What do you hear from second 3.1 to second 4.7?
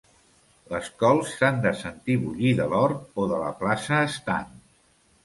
o de la plaça estant.